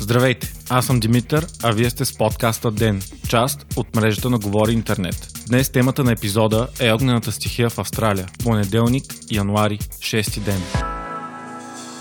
Здравейте, 0.00 0.52
аз 0.70 0.86
съм 0.86 1.00
Димитър, 1.00 1.46
а 1.62 1.72
вие 1.72 1.90
сте 1.90 2.04
с 2.04 2.18
подкаста 2.18 2.70
ДЕН, 2.70 3.02
част 3.28 3.66
от 3.76 3.96
мрежата 3.96 4.30
на 4.30 4.38
Говори 4.38 4.72
Интернет. 4.72 5.32
Днес 5.48 5.72
темата 5.72 6.04
на 6.04 6.12
епизода 6.12 6.68
е 6.80 6.92
огнената 6.92 7.32
стихия 7.32 7.70
в 7.70 7.78
Австралия, 7.78 8.26
понеделник, 8.44 9.04
януари, 9.30 9.78
6 9.78 10.40
ден. 10.40 10.62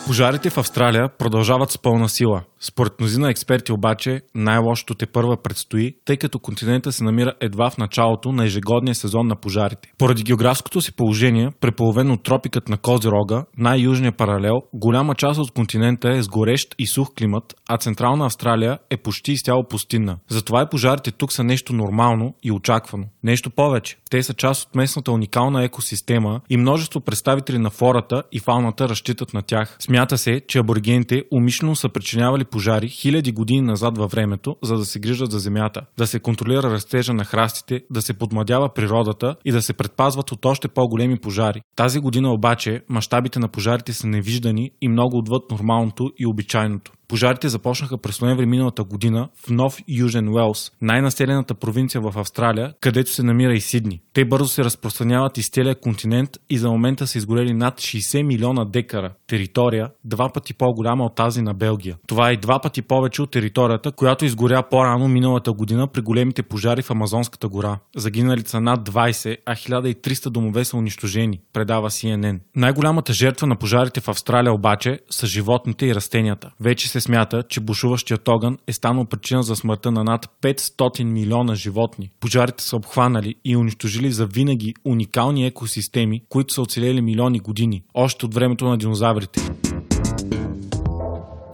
Пожарите 0.06 0.50
в 0.50 0.58
Австралия 0.58 1.10
продължават 1.18 1.72
с 1.72 1.78
пълна 1.78 2.10
сила– 2.10 2.42
според 2.68 3.00
мнозина 3.00 3.30
експерти 3.30 3.72
обаче 3.72 4.22
най-лошото 4.36 4.96
те 4.96 5.06
първа 5.06 5.38
предстои, 5.44 5.96
тъй 6.06 6.18
като 6.18 6.40
континента 6.40 6.92
се 6.92 7.04
намира 7.04 7.34
едва 7.42 7.70
в 7.70 7.78
началото 7.78 8.32
на 8.32 8.46
ежегодния 8.46 8.96
сезон 8.96 9.28
на 9.28 9.36
пожарите. 9.36 9.92
Поради 9.98 10.24
географското 10.24 10.82
си 10.82 10.96
положение, 10.96 11.50
преполовен 11.60 12.12
от 12.12 12.24
тропикът 12.24 12.70
на 12.70 12.78
Козирога, 12.78 13.46
най-южния 13.58 14.12
паралел, 14.12 14.62
голяма 14.74 15.16
част 15.16 15.40
от 15.40 15.52
континента 15.52 16.10
е 16.10 16.24
с 16.24 16.28
горещ 16.28 16.76
и 16.80 16.88
сух 16.88 17.08
климат, 17.18 17.54
а 17.70 17.78
Централна 17.78 18.26
Австралия 18.26 18.80
е 18.90 18.98
почти 18.98 19.32
изцяло 19.32 19.68
пустинна. 19.68 20.18
Затова 20.30 20.62
и 20.62 20.70
пожарите 20.72 21.12
тук 21.12 21.34
са 21.34 21.44
нещо 21.44 21.74
нормално 21.74 22.34
и 22.44 22.52
очаквано. 22.52 23.06
Нещо 23.24 23.50
повече, 23.50 23.98
те 24.10 24.24
са 24.24 24.34
част 24.34 24.68
от 24.68 24.76
местната 24.76 25.12
уникална 25.12 25.64
екосистема 25.64 26.42
и 26.50 26.58
множество 26.58 27.02
представители 27.02 27.58
на 27.58 27.70
фората 27.70 28.24
и 28.32 28.40
фауната 28.40 28.90
разчитат 28.90 29.34
на 29.34 29.42
тях. 29.42 29.78
Смята 29.80 30.18
се, 30.18 30.42
че 30.48 30.60
аборигените 30.60 31.24
умишлено 31.32 31.76
са 31.76 31.90
причинявали 31.90 32.46
пожари 32.56 32.90
хиляди 32.90 33.32
години 33.32 33.62
назад 33.62 33.98
във 33.98 34.12
времето, 34.12 34.56
за 34.64 34.78
да 34.78 34.86
се 34.86 35.00
грижат 35.00 35.32
за 35.32 35.40
земята, 35.40 35.82
да 35.98 36.08
се 36.08 36.20
контролира 36.20 36.72
растежа 36.72 37.14
на 37.14 37.26
храстите, 37.26 37.82
да 37.92 38.02
се 38.02 38.14
подмладява 38.14 38.74
природата 38.74 39.36
и 39.46 39.52
да 39.52 39.62
се 39.62 39.74
предпазват 39.74 40.32
от 40.32 40.46
още 40.46 40.68
по-големи 40.68 41.20
пожари. 41.20 41.62
Тази 41.76 42.00
година 42.00 42.34
обаче 42.34 42.82
мащабите 42.90 43.40
на 43.40 43.48
пожарите 43.48 43.94
са 43.94 44.08
невиждани 44.08 44.72
и 44.82 44.90
много 44.90 45.18
отвъд 45.18 45.52
нормалното 45.52 46.12
и 46.18 46.26
обичайното. 46.26 46.92
Пожарите 47.08 47.50
започнаха 47.50 47.98
през 47.98 48.22
ноември 48.22 48.46
миналата 48.46 48.84
година 48.84 49.30
в 49.46 49.50
Нов 49.50 49.78
Южен 49.88 50.30
Уелс, 50.30 50.72
най-населената 50.82 51.56
провинция 51.56 52.02
в 52.02 52.14
Австралия, 52.16 52.74
където 52.82 53.12
се 53.12 53.24
намира 53.24 53.54
и 53.54 53.62
Сидни. 53.62 54.02
Те 54.14 54.26
бързо 54.26 54.48
се 54.48 54.64
разпространяват 54.64 55.38
из 55.38 55.50
целия 55.50 55.76
континент 55.76 56.30
и 56.50 56.58
за 56.58 56.70
момента 56.70 57.08
са 57.08 57.18
изгорели 57.18 57.54
над 57.54 57.80
60 57.80 58.24
милиона 58.24 58.66
декара 58.66 59.12
територия, 59.28 59.90
два 60.04 60.30
пъти 60.30 60.54
по-голяма 60.54 61.06
от 61.06 61.16
тази 61.16 61.42
на 61.42 61.54
Белгия. 61.54 61.98
Това 62.08 62.32
е 62.32 62.38
два 62.38 62.60
пъти 62.60 62.82
повече 62.82 63.22
от 63.22 63.32
територията, 63.32 63.92
която 63.92 64.26
изгоря 64.26 64.64
по-рано 64.70 65.08
миналата 65.08 65.54
година 65.54 65.88
при 65.88 66.02
големите 66.02 66.44
пожари 66.44 66.82
в 66.82 66.92
Амазонската 66.92 67.48
гора. 67.48 67.80
Загинали 67.96 68.42
са 68.46 68.62
над 68.62 68.90
20, 68.90 69.38
а 69.46 69.56
1300 69.56 70.30
домове 70.30 70.66
са 70.66 70.78
унищожени, 70.78 71.40
предава 71.54 71.90
CNN. 71.90 72.40
Най-голямата 72.56 73.14
жертва 73.14 73.48
на 73.48 73.56
пожарите 73.56 74.02
в 74.02 74.08
Австралия 74.08 74.54
обаче 74.54 75.00
са 75.10 75.28
животните 75.28 75.86
и 75.86 75.96
растенията. 75.96 76.52
Вече 76.60 76.90
се 76.96 77.02
смята, 77.02 77.44
че 77.44 77.60
бушуващият 77.60 78.28
огън 78.28 78.58
е 78.68 78.74
станал 78.74 79.06
причина 79.06 79.44
за 79.44 79.56
смъртта 79.56 79.92
на 79.92 80.04
над 80.04 80.30
500 80.42 81.04
милиона 81.04 81.56
животни. 81.56 82.10
Пожарите 82.20 82.64
са 82.64 82.76
обхванали 82.76 83.36
и 83.46 83.58
унищожили 83.58 84.12
за 84.12 84.26
винаги 84.26 84.74
уникални 84.86 85.46
екосистеми, 85.46 86.22
които 86.30 86.54
са 86.54 86.62
оцелели 86.62 87.02
милиони 87.02 87.40
години, 87.40 87.84
още 87.94 88.26
от 88.26 88.34
времето 88.34 88.66
на 88.66 88.78
динозаврите. 88.78 89.42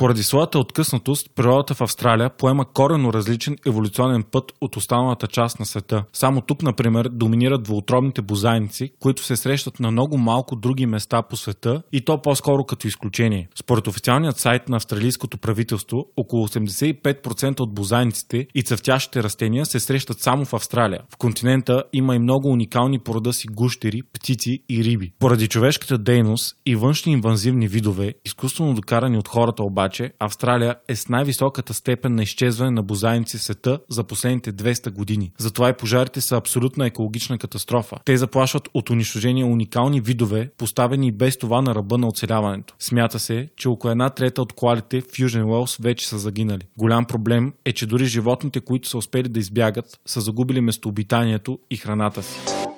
Поради 0.02 0.24
своята 0.24 0.60
откъснатост, 0.60 1.30
природата 1.36 1.74
в 1.74 1.82
Австралия 1.82 2.30
поема 2.30 2.66
корено 2.66 3.14
различен 3.14 3.58
еволюционен 3.68 4.24
път 4.24 4.52
от 4.62 4.76
останалата 4.76 5.28
част 5.28 5.60
на 5.60 5.66
света. 5.66 6.04
Само 6.14 6.42
тук, 6.42 6.64
например, 6.64 7.10
доминират 7.10 7.64
двуотробните 7.64 8.22
бозайници, 8.22 8.92
които 9.00 9.24
се 9.24 9.36
срещат 9.36 9.80
на 9.80 9.92
много 9.92 10.18
малко 10.18 10.56
други 10.56 10.86
места 10.86 11.22
по 11.22 11.38
света 11.38 11.82
и 11.92 12.06
то 12.06 12.22
по-скоро 12.22 12.64
като 12.64 12.88
изключение. 12.88 13.50
Според 13.60 13.88
официалният 13.88 14.40
сайт 14.40 14.70
на 14.70 14.78
австралийското 14.78 15.38
правителство, 15.38 16.06
около 16.18 16.48
85% 16.48 17.60
от 17.60 17.74
бозайниците 17.74 18.48
и 18.56 18.64
цъфтящите 18.64 19.24
растения 19.24 19.66
се 19.66 19.80
срещат 19.80 20.20
само 20.20 20.46
в 20.46 20.54
Австралия. 20.54 21.02
В 21.14 21.18
континента 21.18 21.84
има 21.94 22.16
и 22.16 22.20
много 22.20 22.50
уникални 22.50 23.00
порода 23.00 23.34
си 23.34 23.48
гущери, 23.48 24.02
птици 24.14 24.64
и 24.70 24.84
риби. 24.84 25.14
Поради 25.20 25.48
човешката 25.48 25.98
дейност 25.98 26.56
и 26.66 26.76
външни 26.76 27.12
инвазивни 27.12 27.68
видове, 27.68 28.14
изкуствено 28.26 28.74
докарани 28.74 29.18
от 29.18 29.28
хората 29.28 29.64
обаче, 29.64 29.91
обаче 29.92 30.12
Австралия 30.20 30.76
е 30.88 30.96
с 30.96 31.10
най-високата 31.10 31.74
степен 31.74 32.16
на 32.16 32.24
изчезване 32.24 32.72
на 32.72 32.84
бозайници 32.84 33.38
в 33.38 33.42
света 33.42 33.80
за 33.90 34.04
последните 34.04 34.54
200 34.54 34.92
години. 34.92 35.32
Затова 35.38 35.70
и 35.70 35.74
пожарите 35.74 36.22
са 36.22 36.38
абсолютна 36.38 36.86
екологична 36.86 37.38
катастрофа. 37.38 37.98
Те 38.06 38.18
заплашват 38.18 38.70
от 38.74 38.90
унищожение 38.90 39.46
уникални 39.46 40.02
видове, 40.02 40.50
поставени 40.58 41.12
без 41.12 41.38
това 41.38 41.62
на 41.62 41.76
ръба 41.76 41.98
на 41.98 42.08
оцеляването. 42.08 42.76
Смята 42.80 43.20
се, 43.20 43.50
че 43.58 43.70
около 43.70 43.92
една 43.92 44.10
трета 44.10 44.42
от 44.42 44.54
колите 44.54 45.02
в 45.02 45.20
Южен 45.20 45.50
Уелс 45.50 45.78
вече 45.78 46.08
са 46.08 46.18
загинали. 46.18 46.64
Голям 46.78 47.06
проблем 47.06 47.54
е, 47.66 47.74
че 47.74 47.86
дори 47.86 48.06
животните, 48.06 48.60
които 48.60 48.90
са 48.90 48.98
успели 48.98 49.30
да 49.30 49.40
избягат, 49.40 50.00
са 50.06 50.22
загубили 50.22 50.62
местообитанието 50.62 51.60
и 51.72 51.78
храната 51.78 52.24
си. 52.24 52.71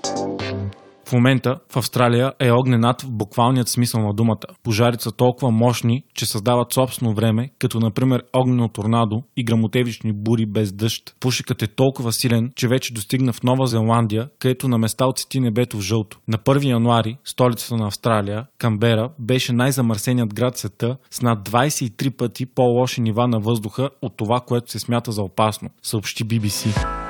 В 1.13 1.16
момента 1.16 1.59
в 1.69 1.78
Австралия 1.78 2.34
е 2.40 2.51
огненат 2.51 3.01
в 3.01 3.12
буквалният 3.12 3.68
смисъл 3.68 4.01
на 4.01 4.13
думата. 4.13 4.38
Пожарите 4.63 5.03
са 5.03 5.12
толкова 5.12 5.51
мощни, 5.51 6.03
че 6.13 6.25
създават 6.25 6.74
собствено 6.74 7.13
време, 7.13 7.50
като 7.59 7.79
например 7.79 8.24
огнено 8.34 8.68
торнадо 8.68 9.23
и 9.38 9.44
грамотевични 9.44 10.13
бури 10.13 10.46
без 10.46 10.72
дъжд. 10.72 11.16
Пушикът 11.19 11.62
е 11.62 11.68
толкова 11.68 12.12
силен, 12.12 12.52
че 12.56 12.68
вече 12.68 12.94
достигна 12.94 13.34
в 13.34 13.44
Нова 13.44 13.68
Зеландия, 13.68 14.29
където 14.40 14.68
на 14.68 14.78
места 14.78 15.07
оцети 15.07 15.40
небето 15.40 15.78
в 15.78 15.81
жълто. 15.81 16.19
На 16.28 16.38
1 16.38 16.66
януари, 16.66 17.18
столицата 17.23 17.75
на 17.75 17.88
Австралия, 17.88 18.46
Камбера, 18.57 19.09
беше 19.19 19.53
най-замърсеният 19.53 20.34
град 20.34 20.57
света 20.57 20.97
с 21.12 21.22
над 21.22 21.50
23 21.50 22.18
пъти 22.18 22.46
по-лоши 22.46 23.02
нива 23.02 23.28
на 23.28 23.40
въздуха 23.40 23.90
от 24.02 24.18
това, 24.18 24.40
което 24.40 24.72
се 24.72 24.79
смята 24.79 25.12
за 25.12 25.22
опасно, 25.22 25.69
съобщи 25.84 26.25
BBC. 26.25 27.03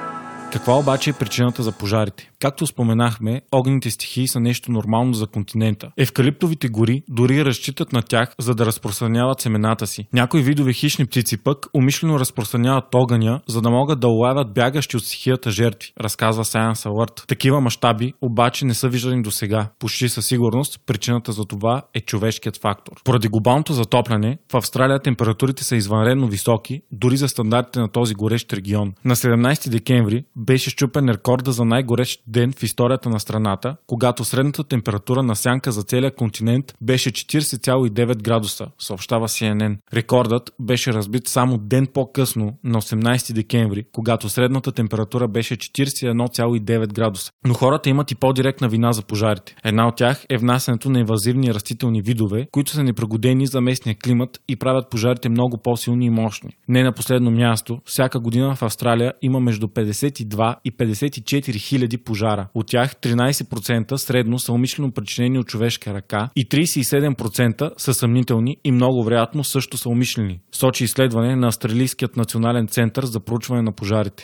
Каква 0.54 0.74
обаче 0.74 1.10
е 1.10 1.14
причината 1.14 1.64
за 1.64 1.72
пожарите? 1.72 2.32
Както 2.40 2.68
споменахме, 2.68 3.42
огнените 3.52 3.92
стихии 3.92 4.28
са 4.28 4.40
нещо 4.40 4.72
нормално 4.72 5.14
за 5.14 5.28
континента. 5.28 5.92
Евкалиптовите 5.98 6.68
гори 6.68 7.04
дори 7.10 7.46
разчитат 7.46 7.94
на 7.94 8.02
тях, 8.02 8.36
за 8.40 8.56
да 8.56 8.66
разпространяват 8.66 9.42
семената 9.42 9.88
си. 9.88 10.08
Някои 10.14 10.42
видове 10.42 10.74
хищни 10.74 11.06
птици 11.06 11.38
пък 11.38 11.66
умишлено 11.74 12.20
разпространяват 12.20 12.96
огъня, 12.96 13.42
за 13.48 13.62
да 13.62 13.70
могат 13.70 14.00
да 14.00 14.08
улавят 14.08 14.54
бягащи 14.54 14.98
от 14.98 15.06
стихията 15.06 15.52
жертви, 15.52 15.94
разказва 16.02 16.44
Science 16.44 16.90
Alert. 16.90 17.28
Такива 17.28 17.62
мащаби 17.62 18.14
обаче 18.22 18.66
не 18.66 18.74
са 18.74 18.90
виждани 18.90 19.22
до 19.22 19.32
сега. 19.32 19.70
Почти 19.80 20.10
със 20.10 20.26
сигурност 20.26 20.80
причината 20.86 21.32
за 21.32 21.46
това 21.46 21.82
е 21.94 22.00
човешкият 22.02 22.62
фактор. 22.62 23.02
Поради 23.04 23.28
глобалното 23.28 23.74
затопляне, 23.74 24.38
в 24.52 24.56
Австралия 24.56 25.00
температурите 25.00 25.64
са 25.64 25.76
извънредно 25.76 26.28
високи, 26.28 26.82
дори 26.92 27.18
за 27.18 27.28
стандартите 27.28 27.80
на 27.80 27.92
този 27.92 28.14
горещ 28.14 28.54
регион. 28.54 28.94
На 29.06 29.16
17 29.16 29.70
декември 29.70 30.24
беше 30.46 30.70
щупен 30.70 31.10
рекорда 31.10 31.52
за 31.52 31.66
най-горещ 31.66 32.24
ден 32.28 32.52
в 32.52 32.64
историята 32.64 33.10
на 33.10 33.20
страната, 33.20 33.76
когато 33.88 34.24
средната 34.24 34.64
температура 34.64 35.24
на 35.24 35.36
сянка 35.36 35.72
за 35.72 35.84
целия 35.84 36.16
континент 36.16 36.74
беше 36.82 37.12
40,9 37.12 38.22
градуса, 38.22 38.68
съобщава 38.80 39.28
CNN. 39.28 39.78
Рекордът 39.94 40.52
беше 40.60 40.94
разбит 40.94 41.28
само 41.28 41.58
ден 41.58 41.88
по-късно, 41.94 42.58
на 42.64 42.82
18 42.82 43.34
декември, 43.34 43.86
когато 43.92 44.30
средната 44.30 44.72
температура 44.72 45.28
беше 45.28 45.56
41,9 45.56 46.94
градуса. 46.94 47.32
Но 47.48 47.54
хората 47.54 47.90
имат 47.90 48.12
и 48.12 48.16
по-директна 48.16 48.70
вина 48.70 48.92
за 48.92 49.02
пожарите. 49.02 49.56
Една 49.64 49.88
от 49.88 49.96
тях 49.96 50.26
е 50.30 50.38
внасянето 50.38 50.90
на 50.90 51.00
инвазивни 51.00 51.54
растителни 51.54 52.02
видове, 52.02 52.48
които 52.52 52.72
са 52.72 52.84
непригодени 52.84 53.48
за 53.48 53.62
местния 53.62 53.96
климат 54.04 54.40
и 54.48 54.56
правят 54.56 54.90
пожарите 54.90 55.30
много 55.30 55.58
по-силни 55.58 56.06
и 56.06 56.10
мощни. 56.10 56.50
Не 56.68 56.84
на 56.84 56.92
последно 56.92 57.32
място, 57.32 57.80
всяка 57.86 58.20
година 58.20 58.56
в 58.56 58.64
Австралия 58.64 59.14
има 59.22 59.40
между 59.40 59.68
52 59.68 60.24
и 60.24 60.33
54 60.72 61.56
хиляди 61.56 61.98
пожара. 61.98 62.48
От 62.54 62.68
тях 62.68 62.96
13% 62.96 63.96
средно 63.96 64.40
са 64.40 64.54
умишлено 64.54 64.92
причинени 64.92 65.40
от 65.40 65.48
човешка 65.48 65.94
ръка 65.94 66.30
и 66.36 66.50
37% 66.50 67.72
са 67.78 67.94
съмнителни 67.94 68.58
и 68.64 68.72
много 68.72 69.04
вероятно 69.04 69.44
също 69.44 69.78
са 69.78 69.90
умишлени. 69.90 70.40
Сочи 70.52 70.84
изследване 70.84 71.36
на 71.36 71.48
Австралийският 71.48 72.18
национален 72.18 72.68
център 72.68 73.06
за 73.06 73.20
проучване 73.20 73.62
на 73.62 73.72
пожарите. 73.72 74.24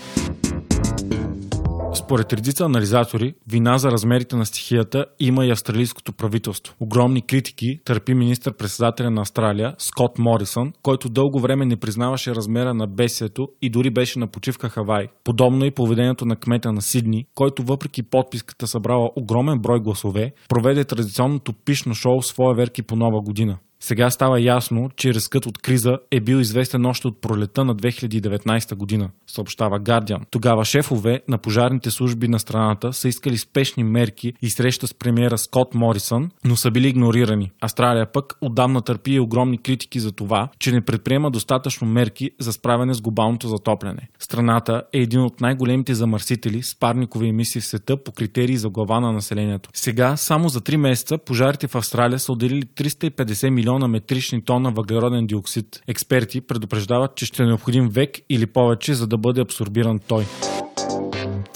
Според 1.94 2.34
редица 2.34 2.66
анализатори, 2.66 3.34
вина 3.48 3.78
за 3.78 3.92
размерите 3.92 4.36
на 4.36 4.46
стихията 4.46 5.06
има 5.20 5.46
и 5.46 5.52
австралийското 5.52 6.14
правителство. 6.14 6.76
Огромни 6.80 7.22
критики 7.22 7.80
търпи 7.86 8.14
министър-председателя 8.14 9.12
на 9.12 9.22
Австралия 9.22 9.76
Скот 9.78 10.20
Морисън, 10.20 10.74
който 10.82 11.10
дълго 11.10 11.40
време 11.40 11.66
не 11.66 11.76
признаваше 11.76 12.36
размера 12.36 12.74
на 12.74 12.88
бесието 12.88 13.48
и 13.62 13.70
дори 13.70 13.90
беше 13.90 14.20
на 14.20 14.28
почивка 14.28 14.70
Хавай. 14.70 15.08
Подобно 15.24 15.66
и 15.66 15.72
поведението 15.72 16.26
на 16.26 16.36
кмета 16.36 16.72
на 16.72 16.82
Сидни, 16.82 17.26
който 17.36 17.64
въпреки 17.64 18.04
подписката 18.04 18.68
събрала 18.68 19.10
огромен 19.16 19.60
брой 19.60 19.80
гласове, 19.80 20.32
проведе 20.50 20.84
традиционното 20.84 21.54
пишно 21.66 21.94
шоу 21.94 22.22
своя 22.22 22.56
верки 22.56 22.82
по 22.82 22.96
нова 22.96 23.22
година. 23.22 23.58
Сега 23.84 24.10
става 24.10 24.42
ясно, 24.42 24.90
че 24.96 25.14
рискът 25.14 25.46
от 25.46 25.58
криза 25.58 25.98
е 26.12 26.20
бил 26.20 26.38
известен 26.38 26.86
още 26.86 27.08
от 27.08 27.22
пролета 27.22 27.66
на 27.66 27.76
2019 27.76 28.76
година, 28.76 29.10
съобщава 29.28 29.80
Guardian. 29.80 30.22
Тогава 30.32 30.66
шефове 30.66 31.22
на 31.28 31.38
пожарните 31.38 31.92
служби 31.92 32.28
на 32.28 32.40
страната 32.40 32.94
са 32.94 33.08
искали 33.08 33.38
спешни 33.38 33.84
мерки 33.84 34.34
и 34.42 34.50
среща 34.50 34.88
с 34.88 34.94
премиера 34.94 35.38
Скот 35.38 35.76
Морисън, 35.76 36.32
но 36.46 36.56
са 36.56 36.72
били 36.72 36.88
игнорирани. 36.88 37.52
Австралия 37.62 38.12
пък 38.12 38.34
отдавна 38.42 38.82
търпи 38.82 39.20
огромни 39.20 39.58
критики 39.58 40.00
за 40.00 40.12
това, 40.12 40.50
че 40.60 40.72
не 40.72 40.82
предприема 40.82 41.32
достатъчно 41.32 41.88
мерки 41.88 42.32
за 42.40 42.54
справяне 42.54 42.94
с 42.94 43.02
глобалното 43.02 43.48
затопляне. 43.48 44.10
Страната 44.20 44.84
е 44.94 45.00
един 45.00 45.22
от 45.22 45.42
най-големите 45.42 45.94
замърсители 45.94 46.64
с 46.64 46.80
парникови 46.80 47.28
емисии 47.28 47.62
в 47.62 47.66
света 47.66 48.04
по 48.04 48.12
критерии 48.12 48.58
за 48.58 48.70
глава 48.70 49.00
на 49.00 49.12
населението. 49.12 49.70
Сега, 49.74 50.18
само 50.18 50.50
за 50.50 50.62
3 50.62 50.76
месеца, 50.76 51.18
пожарите 51.18 51.68
в 51.68 51.76
Австралия 51.76 52.20
са 52.20 52.32
отделили 52.32 52.64
350 52.64 53.50
милиона 53.50 53.69
метрични 53.78 54.42
тона 54.42 54.72
въглероден 54.72 55.28
диоксид. 55.28 55.84
Експерти 55.88 56.42
предупреждават, 56.42 57.16
че 57.16 57.26
ще 57.26 57.44
е 57.44 57.46
необходим 57.46 57.90
век 57.90 58.18
или 58.30 58.46
повече, 58.46 58.94
за 58.94 59.08
да 59.08 59.18
бъде 59.18 59.42
абсорбиран 59.42 60.00
той. 60.08 60.26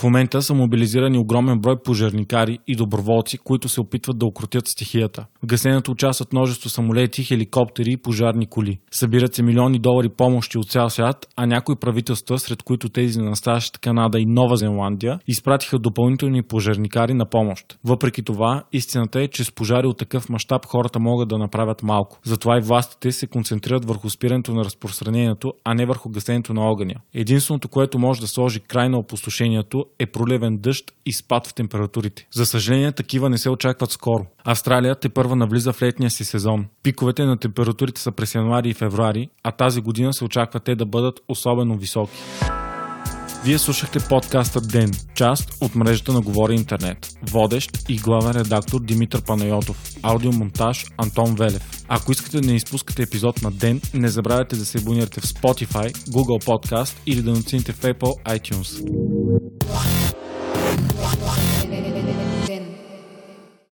В 0.04 0.06
момента 0.06 0.42
са 0.42 0.54
мобилизирани 0.54 1.18
огромен 1.18 1.60
брой 1.60 1.76
пожарникари 1.84 2.60
и 2.68 2.76
доброволци, 2.76 3.38
които 3.38 3.70
се 3.70 3.82
опитват 3.82 4.18
да 4.18 4.26
укротят 4.26 4.68
стихията. 4.68 5.26
В 5.44 5.46
гасенето 5.46 5.92
участват 5.92 6.34
множество 6.34 6.70
самолети, 6.70 7.24
хеликоптери 7.24 7.92
и 7.92 7.98
пожарни 7.98 8.46
коли. 8.46 8.80
Събират 8.92 9.36
се 9.36 9.44
милиони 9.44 9.80
долари 9.80 10.10
помощи 10.10 10.58
от 10.58 10.70
цял 10.70 10.90
свят, 10.90 11.28
а 11.36 11.46
някои 11.46 11.76
правителства, 11.76 12.40
сред 12.40 12.64
които 12.64 12.90
тези 12.90 13.20
на 13.20 13.36
САЩ, 13.36 13.78
Канада 13.78 14.20
и 14.20 14.26
Нова 14.26 14.56
Зеландия, 14.58 15.20
изпратиха 15.28 15.80
допълнителни 15.80 16.44
пожарникари 16.44 17.14
на 17.14 17.26
помощ. 17.30 17.80
Въпреки 17.84 18.24
това, 18.24 18.64
истината 18.74 19.22
е, 19.22 19.28
че 19.28 19.44
с 19.44 19.52
пожари 19.52 19.88
от 19.88 19.98
такъв 19.98 20.30
мащаб 20.30 20.66
хората 20.66 21.00
могат 21.00 21.30
да 21.30 21.38
направят 21.38 21.84
малко. 21.84 22.20
Затова 22.26 22.58
и 22.58 22.62
властите 22.62 23.12
се 23.12 23.28
концентрират 23.28 23.86
върху 23.86 24.10
спирането 24.10 24.54
на 24.54 24.64
разпространението, 24.64 25.54
а 25.64 25.74
не 25.74 25.86
върху 25.86 26.10
гасенето 26.10 26.54
на 26.54 26.62
огъня. 26.62 26.96
Единственото, 27.14 27.70
което 27.70 28.00
може 28.00 28.22
да 28.22 28.28
сложи 28.28 28.60
край 28.60 28.90
на 28.90 28.98
опустошението 28.98 29.86
е 30.00 30.06
проливен 30.06 30.58
дъжд 30.58 30.92
и 31.06 31.14
спад 31.14 31.48
в 31.48 31.54
температурите. 31.54 32.28
За 32.34 32.46
съжаление, 32.46 32.92
такива 32.92 33.30
не 33.30 33.38
се 33.38 33.50
очакват 33.50 33.92
скоро. 33.92 34.26
Австралия 34.44 34.96
те 34.96 35.10
първа 35.10 35.36
навлиза 35.36 35.74
в 35.74 35.82
летния 35.82 36.10
си 36.10 36.26
сезон. 36.26 36.66
Пиковете 36.84 37.26
на 37.26 37.38
температурите 37.38 38.02
са 38.02 38.12
през 38.12 38.36
януари 38.36 38.70
и 38.70 38.74
февруари, 38.74 39.30
а 39.44 39.52
тази 39.52 39.82
година 39.82 40.14
се 40.14 40.24
очаква 40.24 40.60
те 40.60 40.76
да 40.76 40.86
бъдат 40.86 41.20
особено 41.28 41.78
високи. 41.78 42.18
Вие 43.46 43.58
слушахте 43.58 44.00
подкаста 44.10 44.62
Ден, 44.62 44.92
част 45.16 45.58
от 45.62 45.76
мрежата 45.76 46.14
на 46.14 46.22
Говори 46.22 46.56
Интернет. 46.56 47.08
Водещ 47.32 47.90
и 47.90 47.98
главен 47.98 48.32
редактор 48.32 48.82
Димитър 48.82 49.24
Панайотов. 49.24 49.96
Аудиомонтаж 50.02 50.86
Антон 50.98 51.36
Велев. 51.36 51.84
Ако 51.88 52.12
искате 52.12 52.42
да 52.42 52.48
не 52.48 52.56
изпускате 52.56 53.04
епизод 53.04 53.42
на 53.42 53.52
Ден, 53.52 53.82
не 53.94 54.08
забравяйте 54.08 54.56
да 54.56 54.66
се 54.66 54.78
абонирате 54.78 55.22
в 55.22 55.24
Spotify, 55.24 55.92
Google 55.92 56.46
Podcast 56.46 56.98
или 57.06 57.22
да 57.22 57.32
нацените 57.32 57.72
в 57.72 57.82
Apple 57.82 58.40
iTunes. 58.40 58.82
Bye. 61.20 61.53